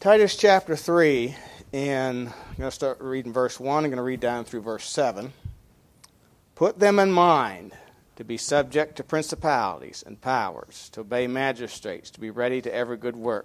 [0.00, 1.36] Titus chapter 3,
[1.74, 3.84] and I'm going to start reading verse 1.
[3.84, 5.30] I'm going to read down through verse 7.
[6.54, 7.72] Put them in mind
[8.16, 12.96] to be subject to principalities and powers, to obey magistrates, to be ready to every
[12.96, 13.44] good work,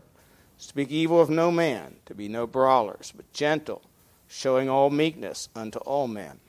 [0.57, 3.81] speak evil of no man, to be no brawlers, but gentle,
[4.29, 6.39] showing all meekness unto all men.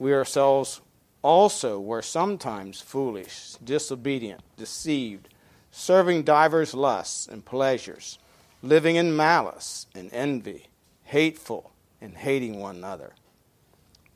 [0.00, 0.80] We ourselves
[1.22, 5.28] also were sometimes foolish, disobedient, deceived,
[5.70, 8.18] serving divers lusts and pleasures
[8.62, 10.66] living in malice and envy,
[11.04, 13.14] hateful and hating one another.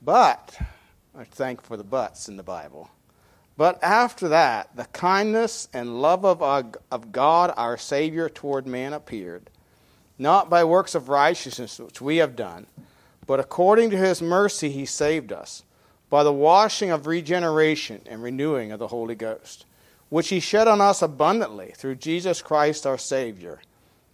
[0.02, 0.58] But,
[1.16, 2.90] I thank for the buts in the Bible.
[3.56, 8.92] But after that, the kindness and love of, our, of God our Savior toward man
[8.92, 9.48] appeared,
[10.18, 12.66] not by works of righteousness which we have done,
[13.26, 15.62] but according to his mercy he saved us,
[16.10, 19.64] by the washing of regeneration and renewing of the Holy Ghost,
[20.10, 23.60] which he shed on us abundantly through Jesus Christ our Savior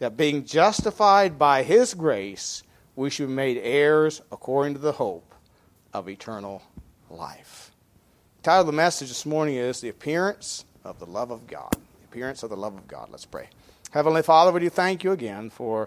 [0.01, 2.63] that being justified by his grace,
[2.97, 5.35] we should be made heirs according to the hope
[5.93, 6.63] of eternal
[7.11, 7.71] life.
[8.39, 11.71] The title of the message this morning is The Appearance of the Love of God.
[11.73, 13.11] The Appearance of the Love of God.
[13.11, 13.51] Let's pray.
[13.91, 15.87] Heavenly Father, we do thank you again for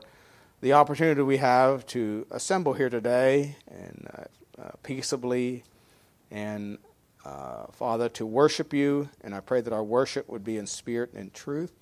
[0.62, 5.64] the opportunity we have to assemble here today and uh, uh, peaceably
[6.30, 6.78] and
[7.26, 11.14] uh, Father, to worship you, and I pray that our worship would be in spirit
[11.14, 11.74] and in truth.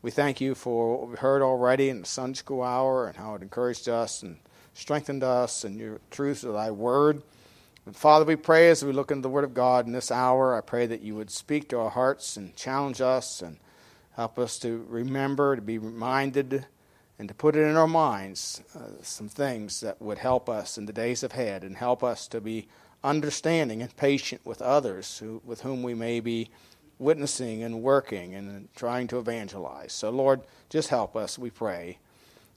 [0.00, 3.34] We thank you for what we heard already in the Sunday school hour and how
[3.34, 4.36] it encouraged us and
[4.72, 7.20] strengthened us and your truth of thy word.
[7.84, 10.54] And Father, we pray as we look into the Word of God in this hour,
[10.54, 13.58] I pray that you would speak to our hearts and challenge us and
[14.14, 16.66] help us to remember, to be reminded,
[17.18, 20.86] and to put it in our minds uh, some things that would help us in
[20.86, 22.68] the days ahead and help us to be
[23.02, 26.50] understanding and patient with others who, with whom we may be
[26.98, 29.92] witnessing and working and trying to evangelize.
[29.92, 31.98] So, Lord, just help us, we pray.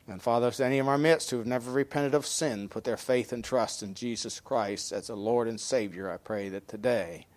[0.07, 2.97] And Father, if any of our midst who have never repented of sin, put their
[2.97, 7.27] faith and trust in Jesus Christ as a Lord and Savior, I pray that today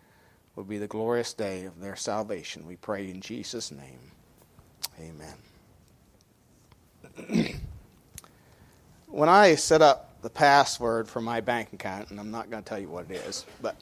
[0.56, 2.66] will be the glorious day of their salvation.
[2.66, 3.98] We pray in Jesus' name.
[4.98, 5.34] Amen.
[9.08, 12.68] when I set up the password for my bank account, and I'm not going to
[12.68, 13.76] tell you what it is, but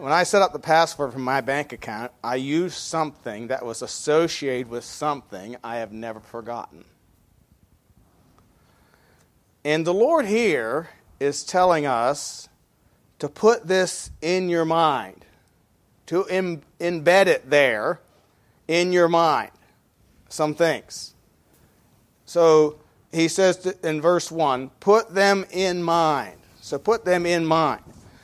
[0.00, 3.82] when I set up the password for my bank account, I used something that was
[3.82, 6.86] associated with something I have never forgotten.
[9.62, 10.88] And the Lord here
[11.20, 12.48] is telling us
[13.18, 15.26] to put this in your mind,
[16.06, 18.00] to Im- embed it there
[18.68, 19.50] in your mind,
[20.30, 21.14] some things.
[22.24, 22.78] So
[23.12, 26.38] he says in verse 1 put them in mind.
[26.62, 27.82] So put them in mind.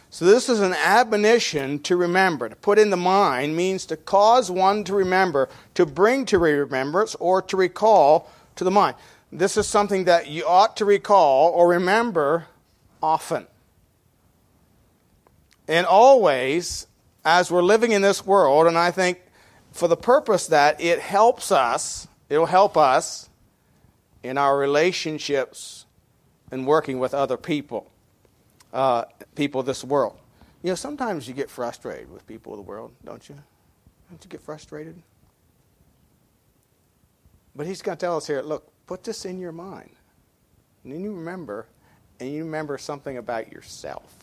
[0.08, 2.48] So, this is an admonition to remember.
[2.48, 7.14] To put in the mind means to cause one to remember, to bring to remembrance,
[7.16, 8.96] or to recall to the mind.
[9.32, 12.46] This is something that you ought to recall or remember
[13.02, 13.46] often.
[15.68, 16.86] And always,
[17.24, 19.20] as we're living in this world, and I think
[19.72, 23.28] for the purpose that it helps us, it'll help us
[24.22, 25.84] in our relationships
[26.52, 27.90] and working with other people
[28.76, 30.18] uh, people of this world.
[30.62, 33.34] You know, sometimes you get frustrated with people of the world, don't you?
[34.10, 35.00] Don't you get frustrated?
[37.56, 39.90] But he's going to tell us here look, put this in your mind.
[40.84, 41.66] And then you remember,
[42.20, 44.14] and you remember something about yourself.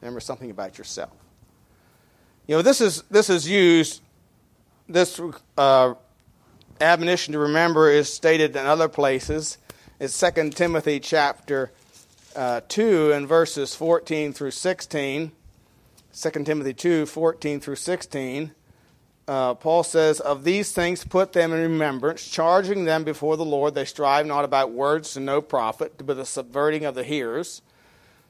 [0.00, 1.12] Remember something about yourself.
[2.46, 4.02] You know, this is, this is used,
[4.88, 5.20] this
[5.58, 5.94] uh,
[6.80, 9.58] admonition to remember is stated in other places.
[9.98, 11.72] It's 2 Timothy chapter
[12.36, 15.32] uh, 2 and verses 14 through 16,
[16.12, 18.52] 2 Timothy 2 14 through 16,
[19.26, 23.74] uh, Paul says, Of these things put them in remembrance, charging them before the Lord,
[23.74, 27.62] they strive not about words to no profit, but the subverting of the hearers.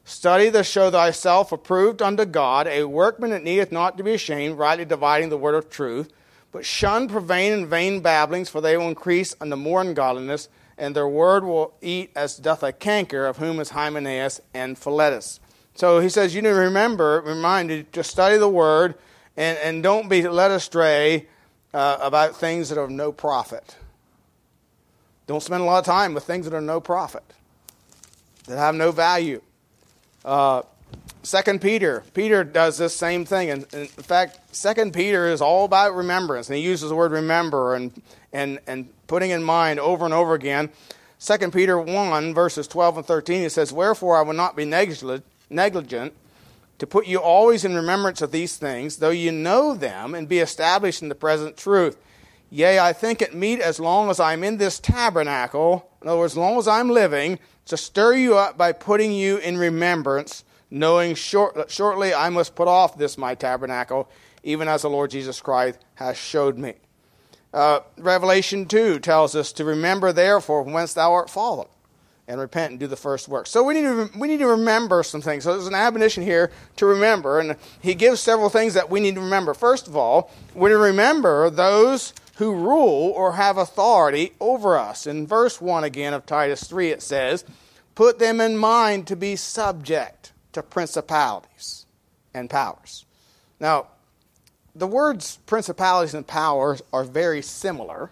[0.04, 4.58] Study to show thyself approved unto God, a workman that needeth not to be ashamed,
[4.58, 6.12] rightly dividing the word of truth.
[6.52, 11.08] But shun profane and vain babblings, for they will increase unto more ungodliness and their
[11.08, 15.40] word will eat as doth a canker, of whom is Hymenaeus and Philetus.
[15.74, 18.94] So he says, you need to remember, reminded to study the word
[19.36, 21.26] and, and don't be led astray
[21.72, 23.76] uh, about things that are of no profit.
[25.26, 27.24] Don't spend a lot of time with things that are no profit,
[28.46, 29.40] that have no value.
[30.24, 30.62] Uh,
[31.24, 33.50] Second Peter, Peter does this same thing.
[33.50, 37.74] And in fact, Second Peter is all about remembrance, and he uses the word remember
[37.74, 38.00] and
[38.32, 40.70] and and putting in mind over and over again.
[41.18, 46.12] Second Peter one verses twelve and thirteen, it says, "Wherefore I will not be negligent
[46.78, 50.40] to put you always in remembrance of these things, though you know them and be
[50.40, 51.96] established in the present truth.
[52.50, 56.34] Yea, I think it meet as long as I'm in this tabernacle, in other words,
[56.34, 60.44] as long as I'm living, to stir you up by putting you in remembrance,
[60.74, 64.10] knowing short, shortly I must put off this my tabernacle,
[64.42, 66.74] even as the Lord Jesus Christ has showed me.
[67.54, 71.68] Uh, Revelation 2 tells us to remember, therefore, whence thou art fallen
[72.26, 73.46] and repent and do the first work.
[73.46, 75.44] So we need to we need to remember some things.
[75.44, 79.14] So there's an admonition here to remember, and he gives several things that we need
[79.14, 79.54] to remember.
[79.54, 85.06] First of all, we need to remember those who rule or have authority over us.
[85.06, 87.44] In verse one again of Titus three, it says,
[87.94, 91.86] "Put them in mind to be subject to principalities
[92.32, 93.04] and powers."
[93.60, 93.88] Now,
[94.74, 98.10] the words principalities and powers are very similar.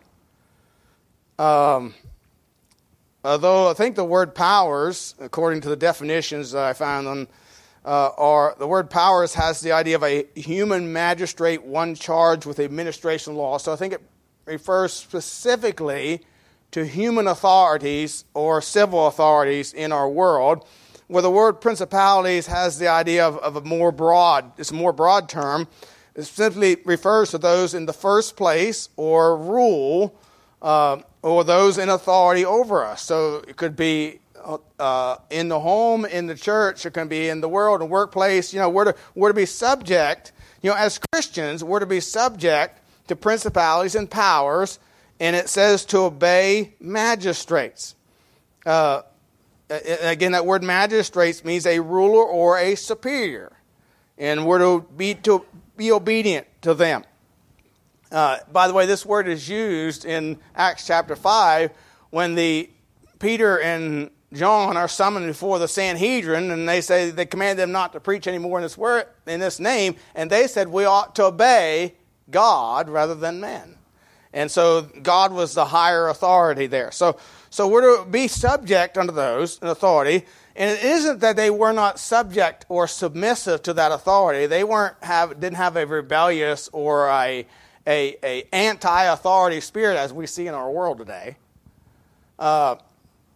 [1.38, 1.94] Um,
[3.24, 7.28] Although I think the word powers, according to the definitions that I found them,
[7.84, 12.58] uh, are the word powers has the idea of a human magistrate, one charged with
[12.58, 13.58] administration law.
[13.58, 14.02] So I think it
[14.44, 16.22] refers specifically
[16.72, 20.66] to human authorities or civil authorities in our world,
[21.12, 24.94] where the word principalities has the idea of, of a more broad, it's a more
[24.94, 25.68] broad term.
[26.14, 30.18] It simply refers to those in the first place or rule
[30.62, 33.02] uh, or those in authority over us.
[33.02, 34.20] So it could be
[34.78, 37.92] uh, in the home, in the church, it can be in the world, in the
[37.92, 38.52] workplace.
[38.52, 40.32] You know, we're to, we're to be subject,
[40.62, 44.78] you know, as Christians, we're to be subject to principalities and powers,
[45.20, 47.96] and it says to obey magistrates.
[48.64, 49.02] Uh,
[50.02, 53.52] again, that word magistrates means a ruler or a superior,
[54.18, 55.44] and we're to be, to
[55.76, 57.04] be obedient to them.
[58.10, 61.70] Uh, by the way, this word is used in Acts chapter 5
[62.10, 62.68] when the
[63.18, 67.92] Peter and John are summoned before the Sanhedrin, and they say they command them not
[67.92, 71.24] to preach anymore in this word in this name, and they said we ought to
[71.24, 71.94] obey
[72.30, 73.76] God rather than men.
[74.32, 76.90] And so God was the higher authority there.
[76.90, 77.18] So
[77.52, 80.24] so we're to be subject unto those in authority.
[80.56, 84.46] And it isn't that they were not subject or submissive to that authority.
[84.46, 87.46] They weren't have didn't have a rebellious or a
[87.86, 91.36] a, a anti-authority spirit as we see in our world today.
[92.38, 92.76] Uh,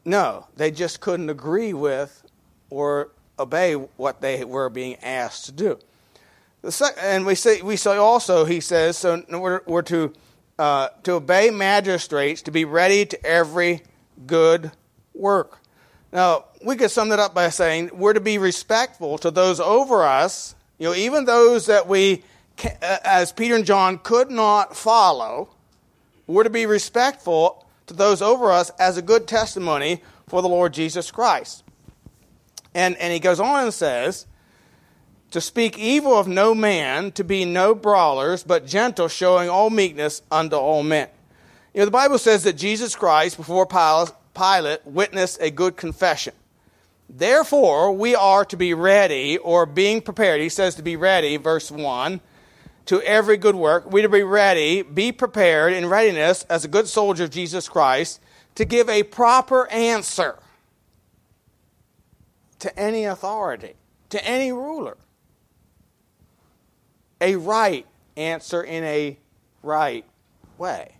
[0.06, 2.22] no, they just couldn't agree with
[2.70, 5.78] or obey what they were being asked to do.
[6.70, 10.14] Second, And we say we say also he says so we're, we're to
[10.58, 13.82] uh, to obey magistrates to be ready to every
[14.26, 14.72] good
[15.14, 15.58] work.
[16.12, 20.04] Now we could sum that up by saying we're to be respectful to those over
[20.04, 22.22] us, you know, even those that we
[22.64, 25.50] uh, as Peter and John could not follow,
[26.26, 30.72] we're to be respectful to those over us as a good testimony for the Lord
[30.72, 31.62] Jesus Christ.
[32.74, 34.26] And, and he goes on and says,
[35.30, 40.22] to speak evil of no man, to be no brawlers, but gentle, showing all meekness
[40.30, 41.08] unto all men.
[41.76, 46.32] You know, the Bible says that Jesus Christ, before Pilate, witnessed a good confession.
[47.06, 50.40] Therefore, we are to be ready, or being prepared.
[50.40, 52.22] He says to be ready, verse 1
[52.86, 53.92] to every good work.
[53.92, 58.22] We to be ready, be prepared in readiness as a good soldier of Jesus Christ
[58.54, 60.38] to give a proper answer
[62.60, 63.74] to any authority,
[64.08, 64.96] to any ruler.
[67.20, 67.84] A right
[68.16, 69.18] answer in a
[69.62, 70.06] right
[70.56, 70.95] way.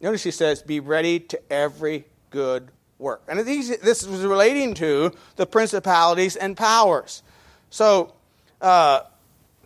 [0.00, 2.68] Notice he says, be ready to every good
[2.98, 3.22] work.
[3.28, 7.22] And this is relating to the principalities and powers.
[7.70, 8.14] So,
[8.60, 9.00] uh,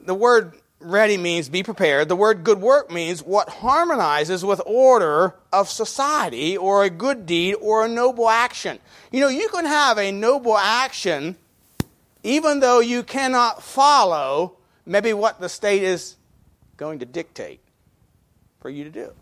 [0.01, 2.09] the word ready means be prepared.
[2.09, 7.55] The word good work means what harmonizes with order of society or a good deed
[7.55, 8.79] or a noble action.
[9.13, 11.37] You know, you can have a noble action
[12.23, 16.17] even though you cannot follow maybe what the state is
[16.77, 17.61] going to dictate
[18.61, 19.13] for you to do.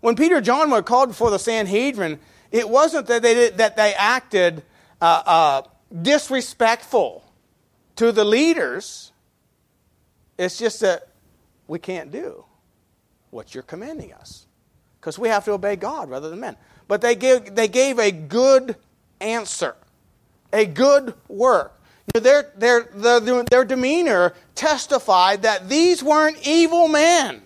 [0.00, 2.18] When Peter and John were called before the Sanhedrin,
[2.50, 4.62] it wasn't that they, did, that they acted
[5.00, 5.62] uh, uh,
[6.02, 7.24] disrespectful
[7.96, 9.10] to the leaders
[10.40, 11.06] it's just that
[11.68, 12.46] we can't do
[13.28, 14.46] what you're commanding us
[14.98, 16.56] because we have to obey God rather than men.
[16.88, 18.76] But they gave, they gave a good
[19.20, 19.76] answer,
[20.50, 21.78] a good work.
[22.14, 27.42] Their, their, their, their demeanor testified that these weren't evil men.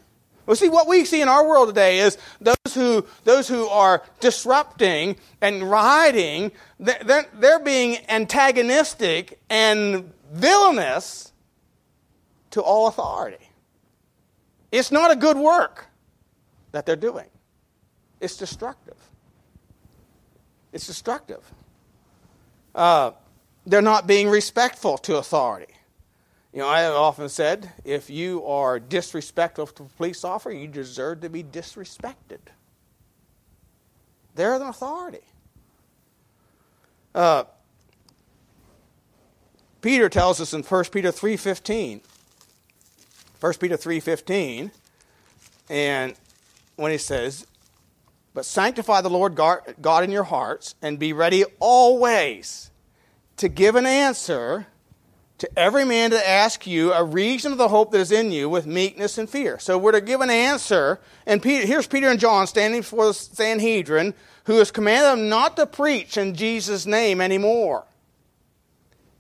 [0.46, 4.02] Well, see, what we see in our world today is those who, those who are
[4.20, 11.32] disrupting and rioting, they're, they're being antagonistic and villainous
[12.50, 13.48] to all authority.
[14.70, 15.86] It's not a good work
[16.72, 17.26] that they're doing,
[18.20, 18.96] it's destructive.
[20.72, 21.40] It's destructive.
[22.74, 23.12] Uh,
[23.64, 25.73] they're not being respectful to authority.
[26.54, 30.68] You know, I have often said if you are disrespectful to a police officer, you
[30.68, 32.38] deserve to be disrespected.
[34.37, 35.26] They're an authority.
[37.12, 37.44] Uh,
[39.80, 42.02] Peter tells us in 1 Peter 3.15,
[43.40, 44.70] 1 Peter 3.15,
[45.68, 46.14] and
[46.76, 47.49] when he says,
[48.32, 52.70] But sanctify the Lord God in your hearts, and be ready always
[53.38, 54.68] to give an answer
[55.38, 58.48] to every man to ask you a reason of the hope that is in you
[58.48, 59.58] with meekness and fear.
[59.58, 63.14] So we're to give an answer, and Peter, here's Peter and John standing before the
[63.14, 64.14] Sanhedrin,
[64.44, 67.84] who has commanded them not to preach in Jesus' name anymore.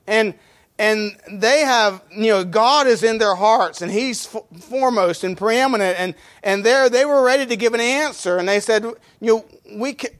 [0.06, 0.34] And
[0.78, 5.98] and they have you know god is in their hearts and he's foremost and preeminent
[5.98, 9.44] and and there they were ready to give an answer and they said you know
[9.76, 10.10] we can,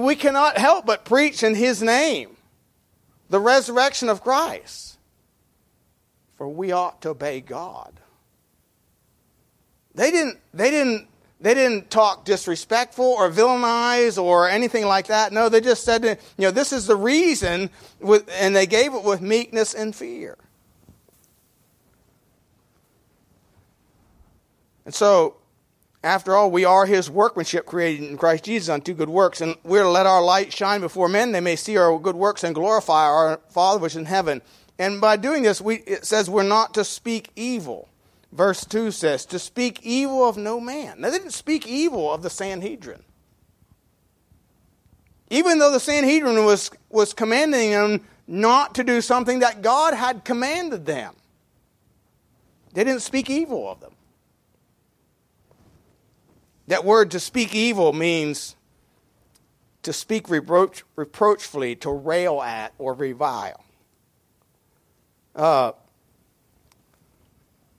[0.00, 2.30] we cannot help but preach in his name
[3.28, 4.97] the resurrection of christ
[6.38, 8.00] for we ought to obey god
[9.94, 11.08] they didn't they didn't
[11.40, 15.32] they didn't talk disrespectful or villainize or anything like that.
[15.32, 19.04] No, they just said, you know, this is the reason, with, and they gave it
[19.04, 20.36] with meekness and fear.
[24.84, 25.36] And so,
[26.02, 29.82] after all, we are his workmanship created in Christ Jesus unto good works, and we're
[29.82, 33.04] to let our light shine before men, they may see our good works and glorify
[33.04, 34.42] our Father which is in heaven.
[34.78, 37.88] And by doing this, we, it says we're not to speak evil
[38.32, 41.00] verse 2 says, to speak evil of no man.
[41.00, 43.02] They didn't speak evil of the Sanhedrin.
[45.30, 50.24] Even though the Sanhedrin was, was commanding them not to do something that God had
[50.24, 51.14] commanded them,
[52.72, 53.92] they didn't speak evil of them.
[56.68, 58.54] That word to speak evil means
[59.82, 63.64] to speak reproach, reproachfully, to rail at, or revile.
[65.34, 65.72] Uh,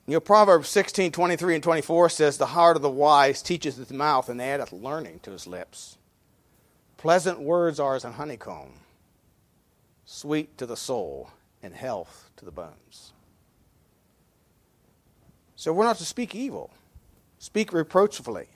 [0.09, 3.91] you know, Proverbs 16, 23 and 24 says, The heart of the wise teaches his
[3.91, 5.99] mouth, and addeth learning to his lips.
[6.97, 8.71] Pleasant words are as an honeycomb,
[10.05, 11.29] sweet to the soul,
[11.61, 13.13] and health to the bones.
[15.55, 16.71] So we're not to speak evil,
[17.37, 18.47] speak reproachfully.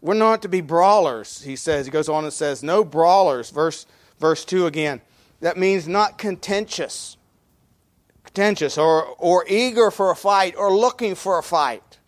[0.00, 1.86] We're not to be brawlers, he says.
[1.86, 3.86] He goes on and says, No brawlers, verse,
[4.20, 5.00] verse 2 again.
[5.40, 7.16] That means not contentious
[8.34, 11.98] contentious or, or eager for a fight or looking for a fight.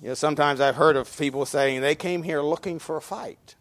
[0.00, 3.56] You know, sometimes I've heard of people saying they came here looking for a fight.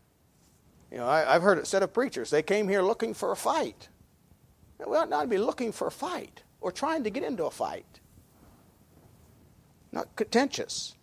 [0.91, 3.35] You know, I, have heard it said of preachers, they came here looking for a
[3.35, 3.89] fight.
[4.85, 7.51] We ought not to be looking for a fight or trying to get into a
[7.51, 7.99] fight.
[9.91, 10.95] Not contentious,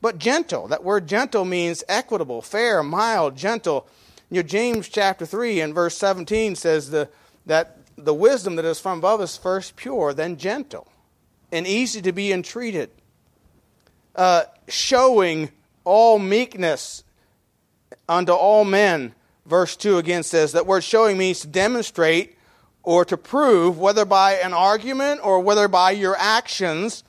[0.00, 0.68] but gentle.
[0.68, 3.88] That word gentle means equitable, fair, mild, gentle
[4.34, 7.08] you know, James chapter 3 and verse 17 says the,
[7.46, 10.88] that the wisdom that is from above is first pure, then gentle,
[11.52, 12.90] and easy to be entreated,
[14.16, 15.50] uh, showing
[15.84, 17.04] all meekness
[18.08, 19.14] unto all men.
[19.46, 22.36] Verse 2 again says that word showing means to demonstrate
[22.82, 27.04] or to prove, whether by an argument or whether by your actions,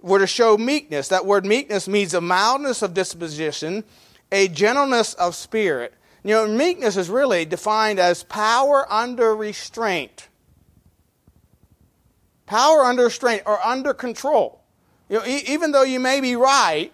[0.00, 1.08] were to show meekness.
[1.08, 3.82] That word meekness means a mildness of disposition,
[4.30, 5.92] a gentleness of spirit,
[6.28, 10.28] you know, meekness is really defined as power under restraint.
[12.44, 14.60] Power under restraint or under control.
[15.08, 16.92] You know, e- even though you may be right,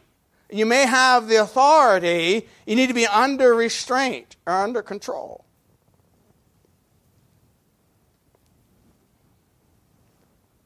[0.53, 5.45] you may have the authority, you need to be under restraint or under control.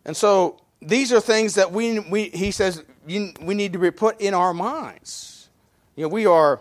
[0.04, 3.90] And so these are things that we, we he says you, we need to be
[3.90, 5.48] put in our minds.
[5.96, 6.60] You know, we are,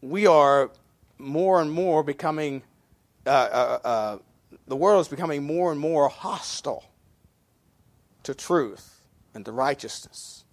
[0.00, 0.70] we are
[1.18, 2.62] more and more becoming,
[3.26, 4.18] uh, uh, uh,
[4.66, 6.84] the world is becoming more and more hostile
[8.22, 9.00] to truth
[9.34, 10.44] and to righteousness.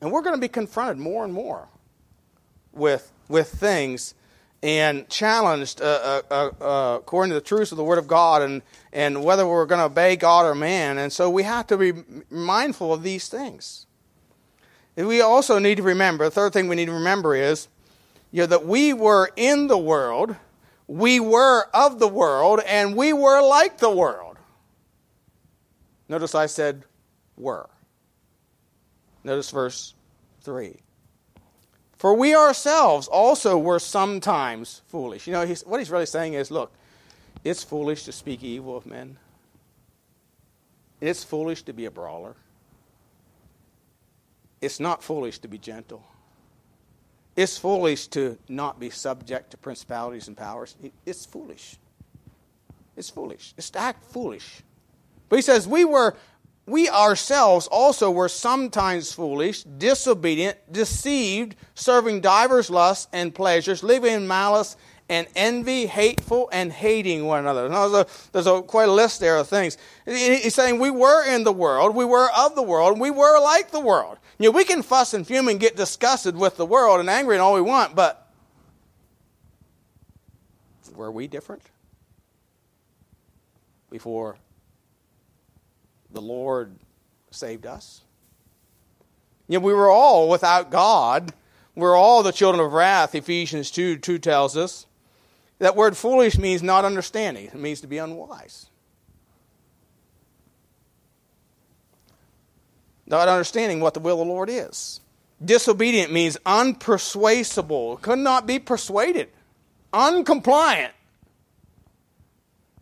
[0.00, 1.68] And we're going to be confronted more and more
[2.72, 4.14] with, with things
[4.62, 8.62] and challenged uh, uh, uh, according to the truths of the Word of God and,
[8.92, 10.98] and whether we're going to obey God or man.
[10.98, 11.92] And so we have to be
[12.30, 13.86] mindful of these things.
[14.96, 17.68] And we also need to remember, the third thing we need to remember is
[18.32, 20.34] you know, that we were in the world,
[20.88, 24.38] we were of the world, and we were like the world.
[26.08, 26.84] Notice I said
[27.36, 27.68] were.
[29.22, 29.94] Notice verse
[30.42, 30.76] 3.
[31.96, 35.26] For we ourselves also were sometimes foolish.
[35.26, 36.72] You know, he's, what he's really saying is look,
[37.44, 39.18] it's foolish to speak evil of men,
[41.00, 42.34] it's foolish to be a brawler,
[44.60, 46.02] it's not foolish to be gentle.
[47.34, 50.76] It's foolish to not be subject to principalities and powers.
[51.06, 51.76] It's foolish.
[52.96, 53.54] It's foolish.
[53.56, 54.62] It's to act foolish.
[55.28, 56.14] But he says, We were
[56.66, 64.28] we ourselves also were sometimes foolish, disobedient, deceived, serving divers lusts and pleasures, living in
[64.28, 64.76] malice
[65.08, 67.68] and envy, hateful, and hating one another.
[67.68, 69.76] Now, there's, a, there's a, quite a list there of things.
[70.06, 73.72] He's saying we were in the world, we were of the world, we were like
[73.72, 74.18] the world.
[74.42, 77.36] You know, we can fuss and fume and get disgusted with the world and angry
[77.36, 78.28] and all we want, but
[80.96, 81.62] were we different?
[83.88, 84.36] Before
[86.10, 86.74] the Lord
[87.30, 88.00] saved us?
[89.46, 91.32] You know, we were all without God.
[91.76, 94.86] We're all the children of wrath, Ephesians 2 2 tells us.
[95.60, 98.66] That word foolish means not understanding, it means to be unwise.
[103.12, 105.00] Not understanding what the will of the Lord is.
[105.44, 109.28] Disobedient means unpersuasible, could not be persuaded,
[109.92, 110.92] uncompliant.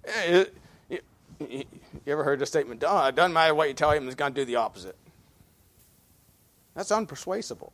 [0.04, 0.44] Eh,
[0.88, 1.64] you
[2.06, 4.40] ever heard the statement, oh, it doesn't matter what you tell him, he's going to
[4.40, 4.94] do the opposite?
[6.76, 7.72] That's unpersuasible,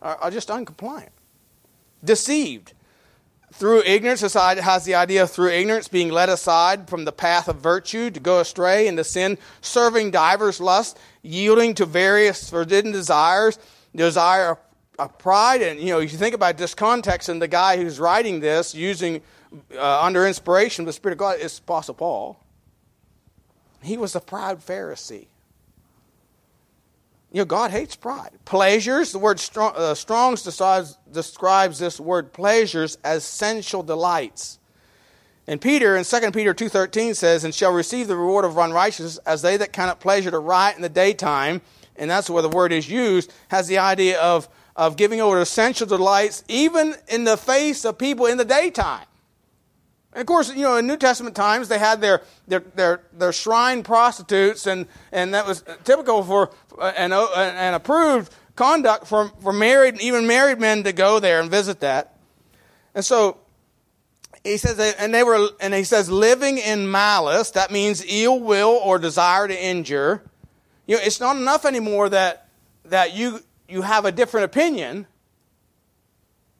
[0.00, 1.10] or just uncompliant.
[2.04, 2.74] Deceived
[3.58, 7.56] through ignorance, has the idea of through ignorance being led aside from the path of
[7.56, 13.58] virtue to go astray into sin, serving divers lusts, yielding to various forbidden desires,
[13.94, 14.58] desire
[14.98, 15.62] of pride.
[15.62, 18.74] And, you know, if you think about this context, and the guy who's writing this
[18.74, 19.22] using
[19.74, 22.38] uh, under inspiration of the Spirit of God is Apostle Paul.
[23.82, 25.28] He was a proud Pharisee.
[27.36, 28.30] You know, God hates pride.
[28.46, 34.58] Pleasures, the word strong, uh, Strong's describes this word pleasures as sensual delights.
[35.46, 39.42] And Peter in 2 Peter 2.13 says, And shall receive the reward of unrighteousness as
[39.42, 41.60] they that count it pleasure to riot in the daytime,
[41.96, 45.44] and that's where the word is used, has the idea of, of giving over to
[45.44, 49.04] sensual delights even in the face of people in the daytime.
[50.16, 53.32] And of course, you know, in New Testament times, they had their, their, their, their
[53.32, 59.30] shrine prostitutes, and, and that was typical for uh, an, uh, an approved conduct for,
[59.42, 62.16] for married, even married men to go there and visit that.
[62.94, 63.36] And so,
[64.42, 68.80] he says, and they were, and he says, living in malice, that means ill will
[68.82, 70.22] or desire to injure.
[70.86, 72.48] You know, it's not enough anymore that,
[72.86, 75.08] that you, you have a different opinion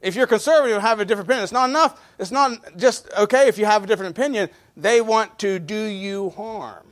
[0.01, 2.01] if you're conservative and have a different opinion, it's not enough.
[2.19, 4.51] It's not just okay if you have a different opinion.
[4.77, 6.87] They want to do you harm.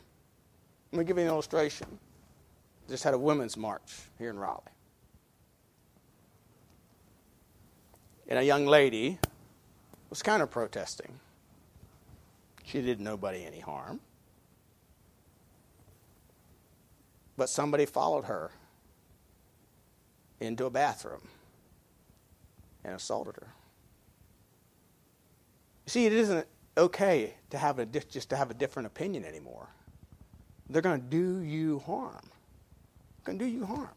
[0.93, 1.99] Let me give you an illustration.
[2.89, 3.83] Just had a women's march
[4.19, 4.63] here in Raleigh.
[8.29, 9.19] And a young lady
[10.09, 11.21] was kind of protesting.
[12.65, 14.01] She did nobody any harm.
[17.37, 18.53] But somebody followed her
[20.41, 21.29] into a bathroom
[22.85, 23.55] and assaulted her.
[25.87, 29.69] See, it isn't okay to have a, just to have a different opinion anymore.
[30.69, 32.31] They're going to do you harm.
[33.25, 33.91] Going to do you harm.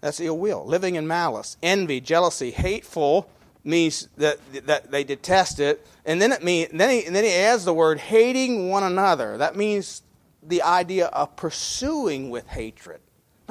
[0.00, 0.64] That's ill will.
[0.66, 3.30] Living in malice, envy, jealousy, hateful
[3.64, 5.86] means that, that they detest it.
[6.04, 9.38] And then it means then he, then he adds the word hating one another.
[9.38, 10.02] That means
[10.42, 13.00] the idea of pursuing with hatred.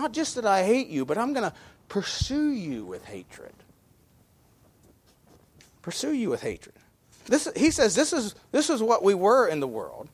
[0.01, 1.55] Not just that I hate you, but I'm going to
[1.87, 3.53] pursue you with hatred.
[5.83, 6.73] Pursue you with hatred.
[7.27, 10.09] This, he says this is, this is what we were in the world.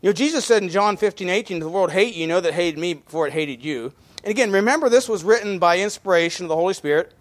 [0.00, 2.80] You know, Jesus said in John 15, 18, the world hate you, know that hated
[2.80, 3.92] me before it hated you.
[4.24, 7.12] And again, remember this was written by inspiration of the Holy Spirit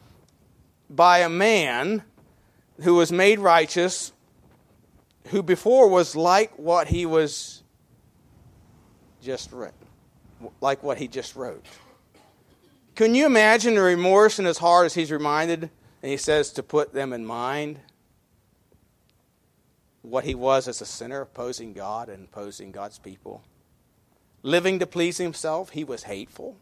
[0.89, 2.02] by a man
[2.82, 4.13] who was made righteous,
[5.28, 7.62] who before was like what he was
[9.22, 9.78] just written,
[10.60, 11.63] like what he just wrote.
[13.00, 15.70] Can you imagine the remorse in his heart as he's reminded,
[16.04, 17.80] and he says to put them in mind
[20.02, 23.42] what he was as a sinner, opposing God and opposing God's people?
[24.44, 26.58] Living to please himself, he was hateful.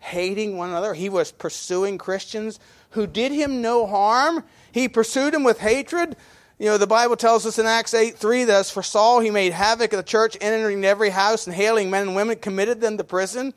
[0.00, 4.44] Hating one another, he was pursuing Christians who did him no harm.
[4.72, 6.16] He pursued them with hatred.
[6.58, 9.30] You know, the Bible tells us in Acts 8 3 that as for Saul, he
[9.30, 12.98] made havoc of the church, entering every house and hailing men and women, committed them
[12.98, 13.54] to prison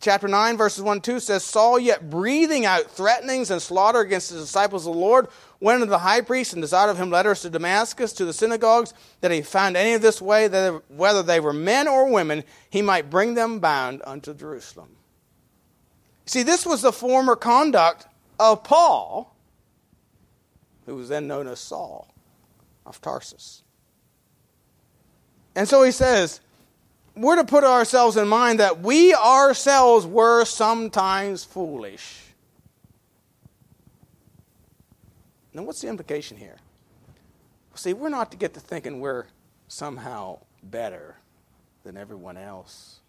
[0.00, 4.38] chapter 9, verses 1 2 says, Saul, yet breathing out threatenings and slaughter against the
[4.38, 5.28] disciples of the Lord,
[5.60, 8.94] went unto the high priest and desired of him letters to Damascus, to the synagogues,
[9.20, 12.82] that he found any of this way, that whether they were men or women, he
[12.82, 14.96] might bring them bound unto Jerusalem.
[16.24, 18.06] See, this was the former conduct
[18.38, 19.36] of Paul,
[20.86, 22.12] who was then known as Saul
[22.86, 23.62] of Tarsus.
[25.54, 26.40] And so he says,
[27.20, 32.18] we're to put ourselves in mind that we ourselves were sometimes foolish.
[35.52, 36.56] Now, what's the implication here?
[37.74, 39.26] See, we're not to get to thinking we're
[39.68, 41.16] somehow better
[41.84, 43.00] than everyone else.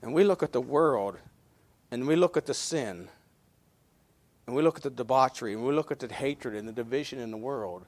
[0.00, 1.16] And we look at the world
[1.90, 3.08] and we look at the sin
[4.46, 7.18] and we look at the debauchery and we look at the hatred and the division
[7.18, 7.86] in the world.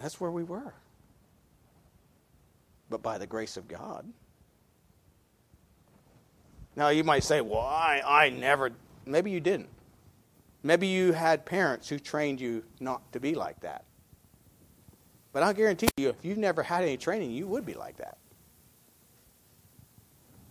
[0.00, 0.74] That's where we were.
[2.90, 4.06] But by the grace of God.
[6.76, 8.70] Now, you might say, well, I, I never,
[9.04, 9.68] maybe you didn't.
[10.62, 13.84] Maybe you had parents who trained you not to be like that.
[15.32, 18.18] But I'll guarantee you, if you've never had any training, you would be like that.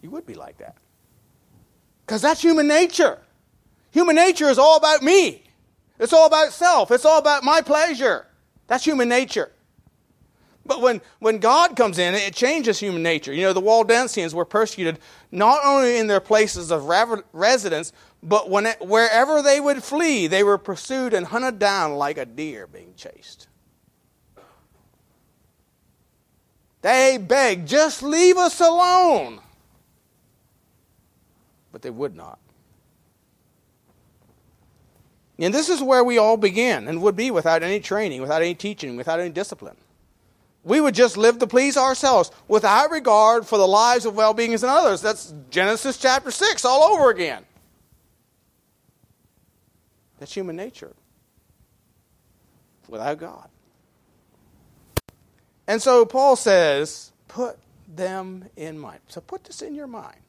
[0.01, 0.75] You would be like that.
[2.05, 3.19] Because that's human nature.
[3.91, 5.43] Human nature is all about me.
[5.99, 6.91] It's all about self.
[6.91, 8.27] It's all about my pleasure.
[8.67, 9.51] That's human nature.
[10.65, 13.33] But when, when God comes in, it changes human nature.
[13.33, 14.99] You know, the Waldensians were persecuted
[15.31, 16.85] not only in their places of
[17.31, 22.17] residence, but when it, wherever they would flee, they were pursued and hunted down like
[22.17, 23.47] a deer being chased.
[26.81, 29.39] They begged, just leave us alone.
[31.71, 32.39] But they would not.
[35.39, 38.55] And this is where we all begin and would be without any training, without any
[38.55, 39.77] teaching, without any discipline.
[40.63, 44.63] We would just live to please ourselves without regard for the lives of well beings
[44.63, 45.01] and others.
[45.01, 47.45] That's Genesis chapter 6 all over again.
[50.19, 50.93] That's human nature
[52.89, 53.49] without God.
[55.67, 58.99] And so Paul says, put them in mind.
[59.07, 60.19] So put this in your mind,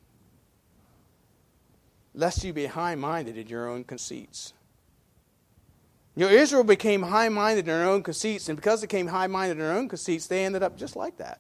[2.15, 4.53] lest you be high minded in your own conceits.
[6.19, 9.29] You know, Israel became high minded in their own conceits, and because they became high
[9.29, 11.39] minded in their own conceits, they ended up just like that.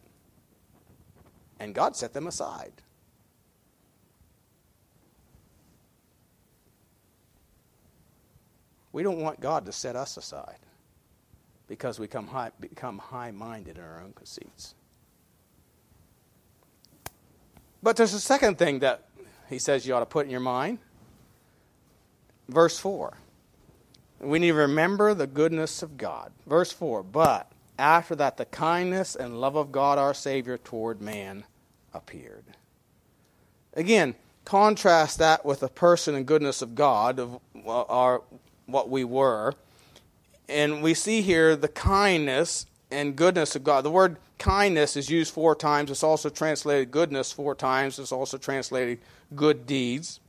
[1.58, 2.70] And God set them aside.
[8.92, 10.60] We don't want God to set us aside
[11.66, 14.76] because we become high, become high minded in our own conceits.
[17.82, 19.08] But there's a second thing that
[19.48, 20.78] he says you ought to put in your mind.
[22.48, 23.16] Verse 4.
[24.20, 26.32] We need to remember the goodness of God.
[26.46, 31.44] Verse 4 But after that, the kindness and love of God our Savior toward man
[31.94, 32.44] appeared.
[33.74, 38.22] Again, contrast that with the person and goodness of God, of our,
[38.66, 39.54] what we were.
[40.48, 43.84] And we see here the kindness and goodness of God.
[43.84, 45.90] The word kindness is used four times.
[45.90, 47.98] It's also translated goodness four times.
[47.98, 48.98] It's also translated
[49.36, 50.20] good deeds.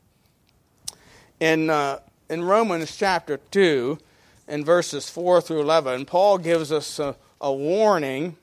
[1.39, 3.97] In uh, in Romans chapter 2,
[4.47, 8.37] in verses 4 through 11, Paul gives us a, a warning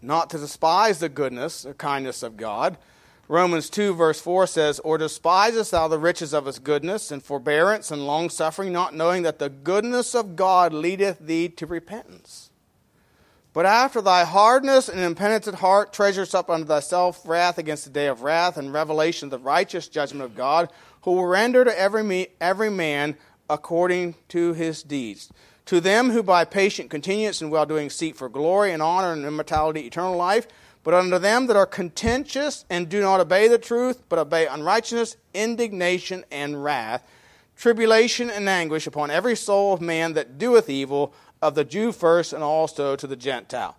[0.00, 2.78] not to despise the goodness or kindness of God.
[3.26, 7.90] Romans 2, verse 4 says, Or despisest thou the riches of his goodness and forbearance
[7.90, 12.47] and longsuffering, not knowing that the goodness of God leadeth thee to repentance?
[13.58, 18.06] But after thy hardness and impenitent heart treasures up unto thyself wrath against the day
[18.06, 20.70] of wrath and revelation of the righteous judgment of God,
[21.02, 23.16] who will render to every, me, every man
[23.50, 25.32] according to his deeds.
[25.66, 29.24] To them who by patient continuance and well doing seek for glory and honor and
[29.24, 30.46] immortality, eternal life,
[30.84, 35.16] but unto them that are contentious and do not obey the truth, but obey unrighteousness,
[35.34, 37.02] indignation, and wrath,
[37.56, 42.32] tribulation and anguish upon every soul of man that doeth evil, of the Jew first,
[42.32, 43.76] and also to the Gentile.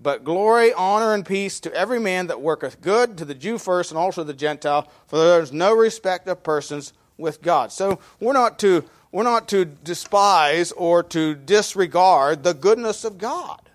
[0.00, 3.90] But glory, honor, and peace to every man that worketh good, to the Jew first,
[3.90, 7.72] and also to the Gentile, for there is no respect of persons with God.
[7.72, 13.70] So we're not to we're not to despise or to disregard the goodness of God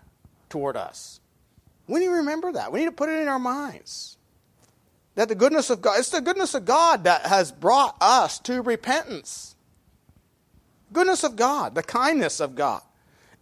[0.50, 1.20] toward us.
[1.88, 2.72] We need to remember that.
[2.72, 4.18] We need to put it in our minds.
[5.16, 8.62] That the goodness of God, it's the goodness of God that has brought us to
[8.62, 9.56] repentance.
[10.92, 12.82] Goodness of God, the kindness of God,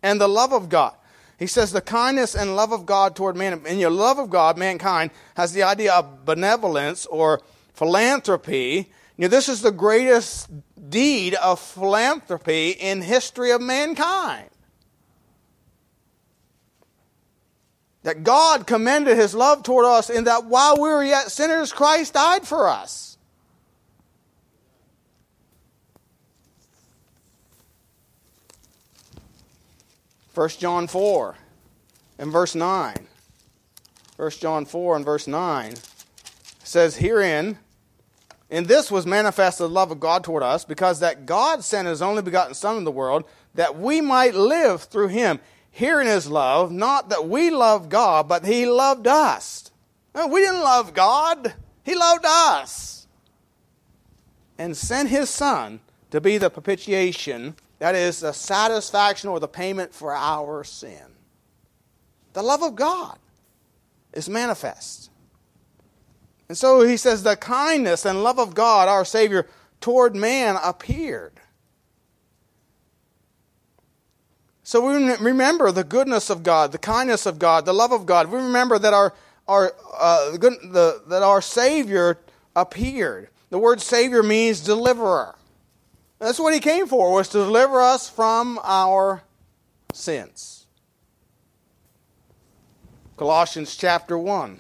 [0.04, 0.96] and the love of God.
[1.38, 3.64] He says the kindness and love of God toward man.
[3.66, 7.42] And your love of God, mankind, has the idea of benevolence or
[7.74, 8.92] philanthropy.
[9.18, 10.50] Know, this is the greatest
[10.90, 14.50] deed of philanthropy in history of mankind.
[18.04, 22.14] That God commended his love toward us in that while we were yet sinners, Christ
[22.14, 23.11] died for us.
[30.34, 31.36] 1 John 4
[32.18, 32.96] and verse 9.
[34.18, 35.74] 1 John 4 and verse 9
[36.64, 37.58] says, Herein,
[38.50, 42.02] in this was manifested the love of God toward us, because that God sent his
[42.02, 43.24] only begotten Son in the world,
[43.56, 45.40] that we might live through him.
[45.72, 49.72] Herein is love, not that we love God, but he loved us.
[50.14, 52.92] No, we didn't love God, he loved us
[54.62, 55.80] and sent his Son
[56.12, 61.02] to be the propitiation, that is, the satisfaction or the payment for our sin.
[62.34, 63.18] The love of God
[64.14, 65.10] is manifest.
[66.48, 69.48] And so he says, the kindness and love of God, our Savior,
[69.80, 71.34] toward man appeared.
[74.62, 78.30] So we remember the goodness of God, the kindness of God, the love of God.
[78.30, 79.12] We remember that our,
[79.48, 82.20] our, uh, the, that our Savior
[82.56, 83.30] appeared.
[83.50, 85.34] The word Savior means deliverer.
[86.22, 89.24] That's what he came for, was to deliver us from our
[89.92, 90.68] sins.
[93.18, 94.60] Colossians chapter 1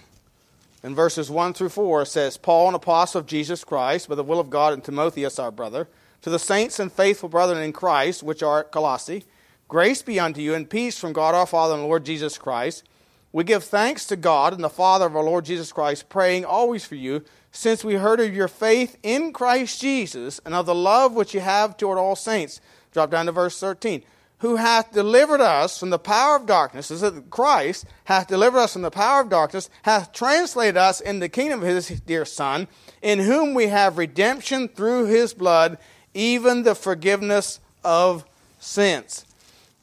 [0.81, 4.39] and verses 1 through 4 says, Paul, an apostle of Jesus Christ, by the will
[4.39, 5.87] of God, and Timotheus, our brother,
[6.23, 9.23] to the saints and faithful brethren in Christ, which are at Colossae,
[9.67, 12.83] grace be unto you, and peace from God our Father and Lord Jesus Christ.
[13.31, 16.85] We give thanks to God and the Father of our Lord Jesus Christ, praying always
[16.85, 21.13] for you since we heard of your faith in Christ Jesus and of the love
[21.13, 22.61] which you have toward all saints.
[22.91, 24.03] Drop down to verse 13.
[24.39, 28.73] Who hath delivered us from the power of darkness, is that Christ hath delivered us
[28.73, 32.67] from the power of darkness, hath translated us in the kingdom of his dear Son,
[33.03, 35.77] in whom we have redemption through his blood,
[36.15, 38.25] even the forgiveness of
[38.59, 39.25] sins.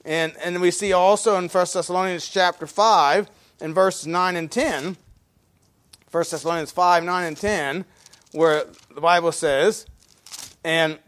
[0.04, 4.96] And, and we see also in 1 Thessalonians chapter 5, in verses 9 and 10,
[6.10, 7.84] 1 Thessalonians 5, 9, and 10,
[8.32, 9.86] where the Bible says,
[10.64, 10.98] And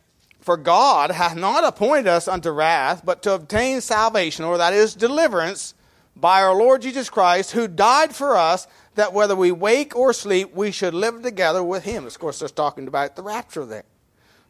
[0.40, 4.94] for God hath not appointed us unto wrath, but to obtain salvation, or that is
[4.94, 5.74] deliverance,
[6.16, 10.54] by our Lord Jesus Christ, who died for us, that whether we wake or sleep,
[10.54, 12.04] we should live together with him.
[12.04, 13.84] Of course, they're talking about the rapture there.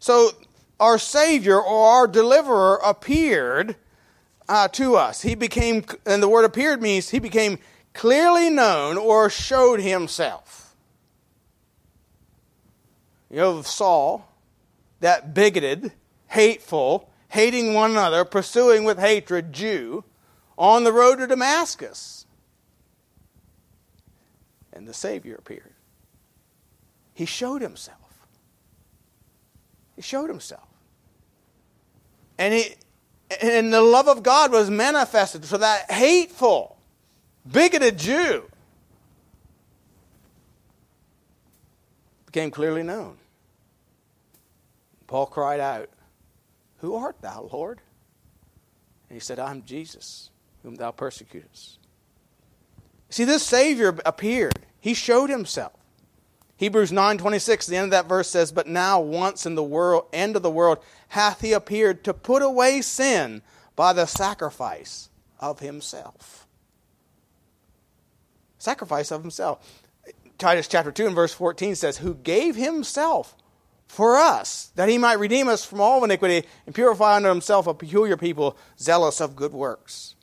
[0.01, 0.31] So,
[0.81, 3.77] our Savior or our deliverer appeared
[4.49, 5.23] uh, to us.
[5.23, 7.59] He became, and the word appeared means he became
[7.93, 10.75] clearly known or showed himself.
[13.31, 14.29] You know, Saul,
[15.01, 15.93] that bigoted,
[16.29, 20.05] hateful, hating one another, pursuing with hatred Jew
[20.59, 22.27] on the road to Damascus.
[24.73, 25.73] And the Savior appeared.
[27.15, 27.99] He showed himself.
[29.95, 30.67] He showed himself.
[32.39, 32.75] And he
[33.41, 36.79] and the love of God was manifested for that hateful,
[37.51, 38.45] bigoted Jew
[42.27, 43.17] became clearly known.
[45.07, 45.91] Paul cried out,
[46.79, 47.81] Who art thou, Lord?
[49.09, 50.31] And he said, I'm Jesus,
[50.63, 51.79] whom thou persecutest.
[53.09, 54.61] See, this Savior appeared.
[54.81, 55.73] He showed himself.
[56.57, 60.37] Hebrews 9:26, the end of that verse says, "But now once in the world, end
[60.37, 63.43] of the world, hath he appeared to put away sin
[63.75, 66.47] by the sacrifice of himself."
[68.61, 69.83] Sacrifice of himself.
[70.39, 73.37] Titus chapter 2 and verse 14 says, Who gave himself
[73.89, 77.75] for us, that he might redeem us from all iniquity and purify unto himself a
[77.75, 80.15] peculiar people, zealous of good works.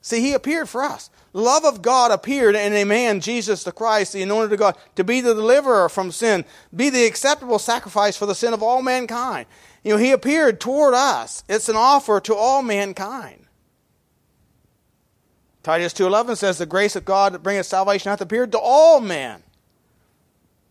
[0.00, 1.10] See, he appeared for us.
[1.32, 5.04] Love of God appeared in a man, Jesus the Christ, the anointed of God, to
[5.04, 6.44] be the deliverer from sin,
[6.74, 9.46] be the acceptable sacrifice for the sin of all mankind.
[9.82, 11.42] You know, he appeared toward us.
[11.48, 13.43] It's an offer to all mankind.
[15.64, 19.42] Titus 2.11 says, The grace of God that bringeth salvation hath appeared to all men.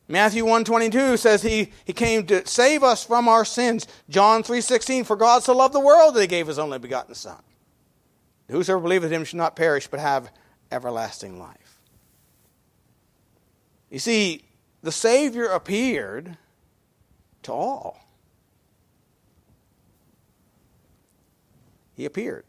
[0.08, 3.88] Matthew 1.22 says he, he came to save us from our sins.
[4.08, 7.41] John 3.16, For God so loved the world that he gave his only begotten Son.
[8.49, 10.29] Whosoever believeth him should not perish, but have
[10.71, 11.79] everlasting life.
[13.89, 14.43] You see,
[14.84, 16.38] the Savior appeared
[17.43, 18.06] to all.
[21.95, 22.45] He appeared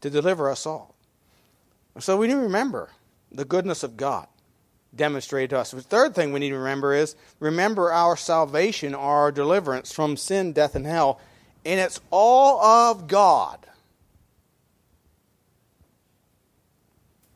[0.00, 0.91] to deliver us all.
[1.98, 2.90] So we need to remember
[3.30, 4.26] the goodness of God
[4.94, 5.70] demonstrated to us.
[5.70, 10.52] The third thing we need to remember is remember our salvation, our deliverance from sin,
[10.52, 11.20] death, and hell,
[11.64, 13.66] and it's all of God.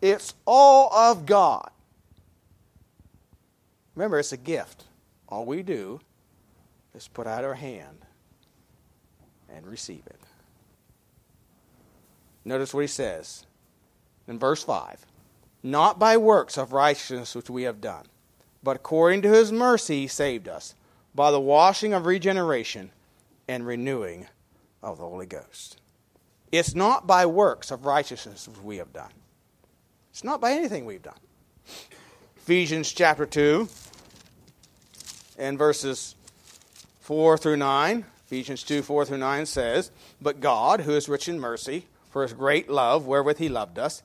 [0.01, 1.71] It's all of God.
[3.95, 4.85] Remember, it's a gift.
[5.29, 6.01] All we do
[6.95, 8.05] is put out our hand
[9.49, 10.21] and receive it.
[12.45, 13.47] Notice what he says
[14.29, 15.07] in verse 5
[15.63, 18.05] Not by works of righteousness which we have done,
[18.63, 20.75] but according to his mercy he saved us,
[21.15, 22.91] by the washing of regeneration
[23.49, 24.27] and renewing
[24.83, 25.81] of the Holy Ghost.
[26.53, 29.11] It's not by works of righteousness which we have done.
[30.11, 31.19] It's not by anything we've done.
[32.37, 33.69] Ephesians chapter 2
[35.39, 36.15] and verses
[37.01, 38.05] 4 through 9.
[38.27, 42.33] Ephesians 2 4 through 9 says, But God, who is rich in mercy, for his
[42.33, 44.03] great love wherewith he loved us,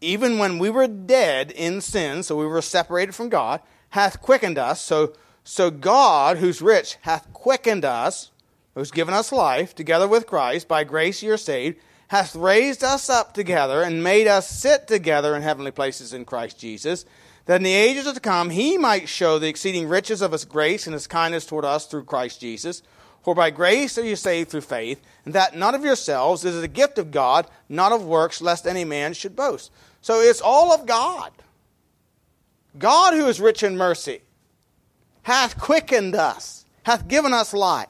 [0.00, 3.60] even when we were dead in sin, so we were separated from God,
[3.90, 4.80] hath quickened us.
[4.80, 8.30] So, So God, who's rich, hath quickened us,
[8.74, 13.08] who's given us life, together with Christ, by grace ye are saved, hath raised us
[13.08, 17.04] up together and made us sit together in heavenly places in Christ Jesus,
[17.46, 20.86] that in the ages to come he might show the exceeding riches of his grace
[20.86, 22.82] and his kindness toward us through Christ Jesus.
[23.22, 26.62] For by grace are you saved through faith, and that not of yourselves, it is
[26.62, 29.70] a gift of God, not of works, lest any man should boast.
[30.02, 31.32] So it's all of God.
[32.78, 34.22] God, who is rich in mercy,
[35.22, 37.88] hath quickened us, hath given us life.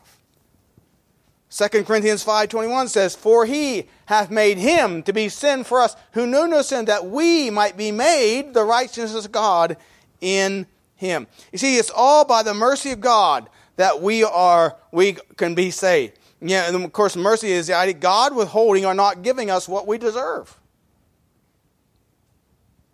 [1.51, 6.27] 2 Corinthians 5:21 says, "For he hath made him to be sin for us who
[6.27, 9.77] knew no sin, that we might be made the righteousness of God
[10.21, 15.17] in him." You see, it's all by the mercy of God that we are we
[15.37, 16.19] can be saved.
[16.41, 19.87] Yeah, and of course, mercy is the idea God withholding or not giving us what
[19.87, 20.57] we deserve.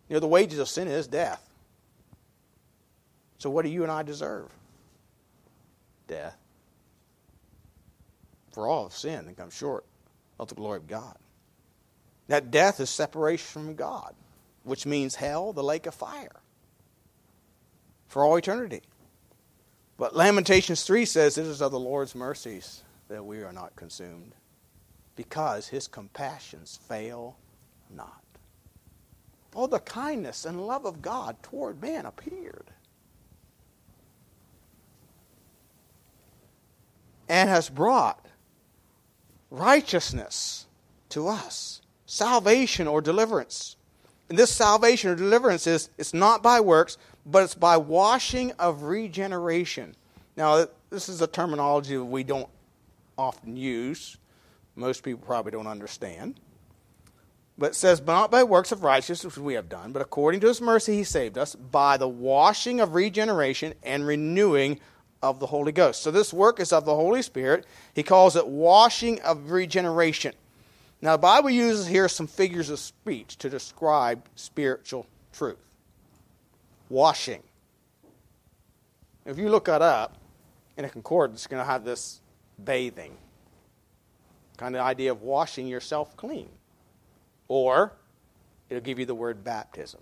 [0.08, 1.42] You know, the wages of sin is death.
[3.38, 4.50] So, what do you and I deserve?
[6.06, 6.36] Death.
[8.52, 9.84] For all have sinned and come short
[10.38, 11.16] of the glory of God.
[12.28, 14.14] That death is separation from God,
[14.64, 16.40] which means hell, the lake of fire,
[18.08, 18.82] for all eternity.
[19.98, 24.34] But Lamentations 3 says, It is of the Lord's mercies that we are not consumed,
[25.14, 27.36] because his compassions fail
[27.94, 28.20] not.
[29.58, 32.70] Oh, the kindness and love of God toward man appeared.
[37.26, 38.26] And has brought
[39.50, 40.66] righteousness
[41.08, 43.76] to us, salvation or deliverance.
[44.28, 48.82] And this salvation or deliverance is it's not by works, but it's by washing of
[48.82, 49.96] regeneration.
[50.36, 52.48] Now, this is a terminology that we don't
[53.16, 54.18] often use.
[54.74, 56.38] Most people probably don't understand.
[57.58, 60.60] But it says, not by works of righteousness, we have done, but according to his
[60.60, 64.78] mercy he saved us by the washing of regeneration and renewing
[65.22, 66.02] of the Holy Ghost.
[66.02, 67.64] So this work is of the Holy Spirit.
[67.94, 70.34] He calls it washing of regeneration.
[71.00, 75.58] Now, the Bible uses here some figures of speech to describe spiritual truth.
[76.88, 77.42] Washing.
[79.24, 80.16] If you look that up
[80.76, 82.20] in a concordance, it's going to have this
[82.62, 83.16] bathing
[84.56, 86.48] kind of idea of washing yourself clean.
[87.48, 87.92] Or
[88.68, 90.00] it'll give you the word baptism.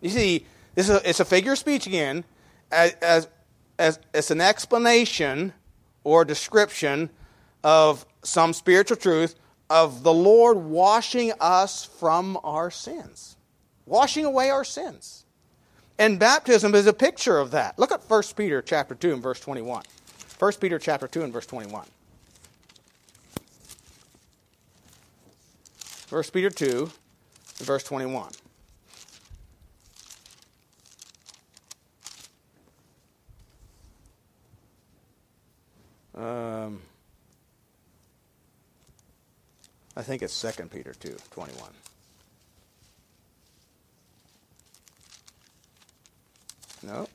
[0.00, 2.24] You see, this is a, it's a figure of speech again,
[2.70, 3.28] as, as,
[3.78, 5.52] as it's an explanation
[6.04, 7.10] or description
[7.64, 9.34] of some spiritual truth
[9.68, 13.36] of the Lord washing us from our sins,
[13.86, 15.24] washing away our sins.
[15.98, 17.78] And baptism is a picture of that.
[17.78, 19.82] Look at 1 Peter chapter 2 and verse 21.
[20.38, 21.84] 1 Peter chapter 2 and verse 21.
[26.10, 26.90] 1 Peter 2,
[27.58, 28.30] verse 21.
[36.14, 36.80] Um,
[39.94, 41.70] I think it's 2 Peter 2, 21.
[46.84, 47.06] No.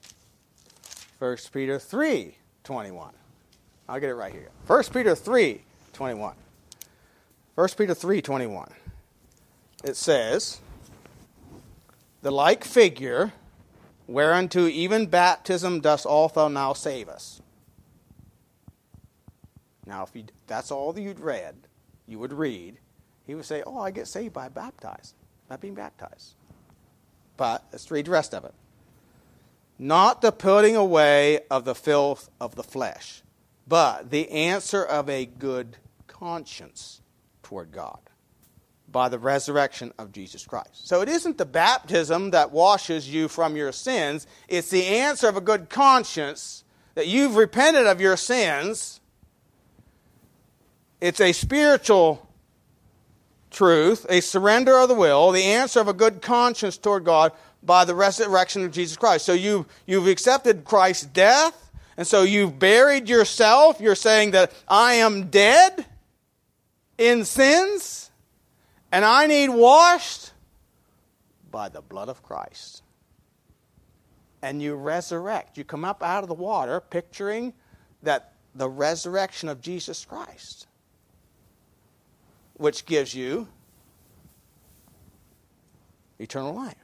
[1.18, 3.10] 1 Peter 3, 21.
[3.90, 4.52] I'll get it right here.
[4.68, 5.62] 1 Peter 3,
[5.94, 6.36] 21.
[7.56, 8.68] 1 Peter 3, 21
[9.84, 10.62] it says,
[12.22, 13.34] The like figure,
[14.08, 17.42] whereunto even baptism does also now save us.
[19.86, 21.56] Now, if you, that's all that you'd read,
[22.08, 22.78] you would read,
[23.28, 25.16] he would say, Oh, I get saved by baptized,
[25.50, 26.36] by being baptized.
[27.36, 28.54] But let's read the rest of it.
[29.78, 33.22] Not the putting away of the filth of the flesh,
[33.68, 37.02] but the answer of a good conscience
[37.42, 38.00] toward God
[38.94, 40.88] by the resurrection of Jesus Christ.
[40.88, 45.36] So it isn't the baptism that washes you from your sins, it's the answer of
[45.36, 46.64] a good conscience
[46.96, 49.02] that you've repented of your sins.
[51.02, 52.30] It's a spiritual
[53.52, 57.84] truth, a surrender of the will, the answer of a good conscience toward God by
[57.84, 59.26] the resurrection of Jesus Christ.
[59.26, 63.82] So you, you've accepted Christ's death, and so you've buried yourself.
[63.82, 65.86] You're saying that I am dead
[66.98, 68.03] in sins
[68.94, 70.34] and I need washed
[71.50, 72.84] by the blood of Christ.
[74.44, 75.58] And you resurrect.
[75.58, 77.54] You come up out of the water picturing
[78.04, 80.68] that the resurrection of Jesus Christ,
[82.54, 83.48] which gives you
[86.20, 86.76] eternal life.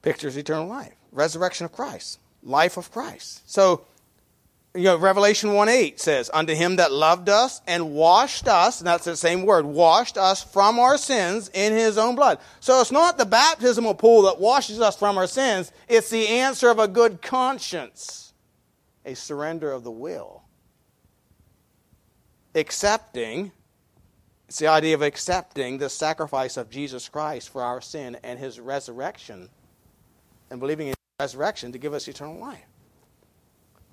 [0.00, 0.94] Pictures eternal life.
[1.10, 2.20] Resurrection of Christ.
[2.44, 3.50] Life of Christ.
[3.50, 3.84] So
[4.74, 8.86] you know, Revelation 1 8 says, Unto him that loved us and washed us, and
[8.86, 12.38] that's the same word, washed us from our sins in his own blood.
[12.60, 16.70] So it's not the baptismal pool that washes us from our sins, it's the answer
[16.70, 18.32] of a good conscience,
[19.04, 20.44] a surrender of the will.
[22.54, 23.50] Accepting,
[24.48, 28.60] it's the idea of accepting the sacrifice of Jesus Christ for our sin and his
[28.60, 29.48] resurrection,
[30.48, 32.69] and believing in his resurrection to give us eternal life.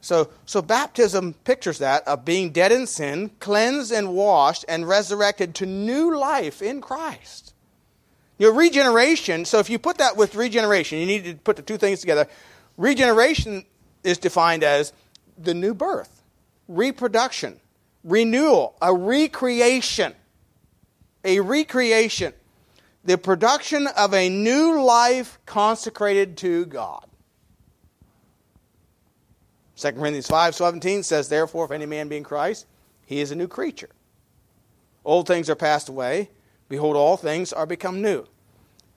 [0.01, 5.55] So, so baptism pictures that of being dead in sin, cleansed and washed, and resurrected
[5.55, 7.53] to new life in Christ.
[8.37, 11.77] Your regeneration, so if you put that with regeneration, you need to put the two
[11.77, 12.27] things together.
[12.77, 13.65] Regeneration
[14.03, 14.93] is defined as
[15.37, 16.21] the new birth,
[16.67, 17.59] reproduction,
[18.03, 20.13] renewal, a recreation.
[21.23, 22.33] A recreation.
[23.03, 27.05] The production of a new life consecrated to God.
[29.77, 32.65] 2 Corinthians 5:17 says, Therefore, if any man be in Christ,
[33.05, 33.89] he is a new creature.
[35.05, 36.29] Old things are passed away.
[36.67, 38.25] Behold, all things are become new.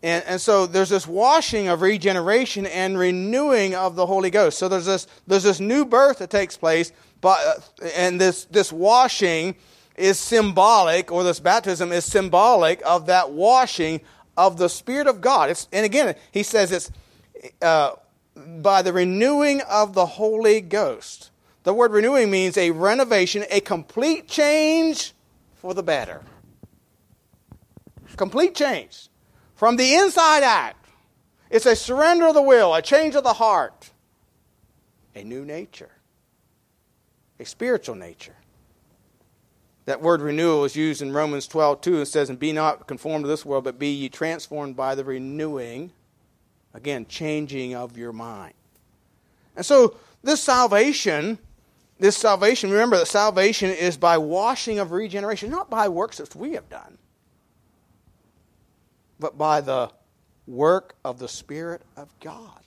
[0.02, 4.58] And, and so there's this washing of regeneration and renewing of the Holy Ghost.
[4.58, 9.54] So there's this, there's this new birth that takes place, but, and this, this washing
[9.96, 14.00] is symbolic, or this baptism is symbolic of that washing
[14.36, 15.50] of the Spirit of God.
[15.50, 16.90] It's, and again, he says it's
[17.60, 17.92] uh,
[18.62, 21.30] by the renewing of the Holy Ghost.
[21.62, 25.12] The word renewing means a renovation, a complete change
[25.57, 26.22] for the better.
[28.16, 29.09] Complete change.
[29.55, 30.74] From the inside out.
[31.51, 33.91] It's a surrender of the will, a change of the heart,
[35.16, 35.91] a new nature,
[37.41, 38.36] a spiritual nature.
[39.86, 43.24] That word renewal is used in Romans 12 2 and says, And be not conformed
[43.24, 45.93] to this world, but be ye transformed by the renewing
[46.72, 48.54] Again, changing of your mind.
[49.56, 51.38] And so this salvation,
[51.98, 56.52] this salvation, remember that salvation is by washing of regeneration, not by works that we
[56.52, 56.98] have done,
[59.18, 59.90] but by the
[60.46, 62.60] work of the Spirit of God.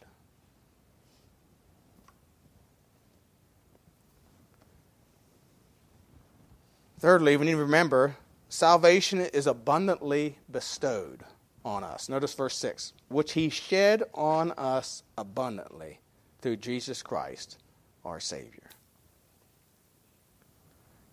[6.99, 8.15] Thirdly, we need to remember
[8.47, 11.25] salvation is abundantly bestowed
[11.65, 12.09] on us.
[12.09, 15.99] Notice verse 6 which he shed on us abundantly
[16.41, 17.57] through Jesus Christ,
[18.03, 18.69] our Savior.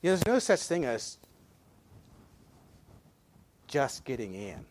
[0.03, 1.18] You know, there's no such thing as
[3.66, 4.64] just getting in.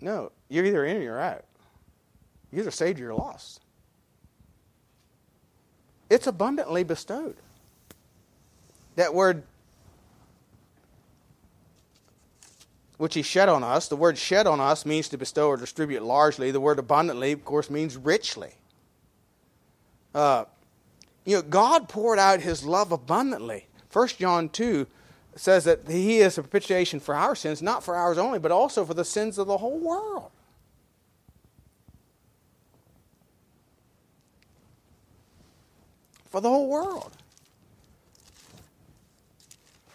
[0.00, 1.44] No, you're either in or you're out.
[2.52, 3.60] You're either saved or you're lost.
[6.08, 7.36] It's abundantly bestowed.
[8.94, 9.42] That word
[12.96, 13.88] which he shed on us.
[13.88, 16.50] The word shed on us means to bestow or distribute largely.
[16.50, 18.54] The word abundantly, of course, means richly.
[20.14, 20.44] Uh,
[21.24, 23.66] you know, God poured out his love abundantly.
[23.92, 24.86] 1 John 2
[25.34, 28.84] says that he is a propitiation for our sins, not for ours only, but also
[28.84, 30.30] for the sins of the whole world.
[36.30, 37.12] For the whole world.